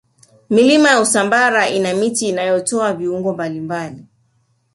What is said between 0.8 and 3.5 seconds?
ya usambara ina miti inayotoa viungo